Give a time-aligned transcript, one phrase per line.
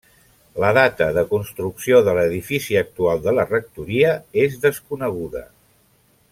[0.61, 5.47] La data de construcció de l'edifici actual de la rectoria és desconeguda.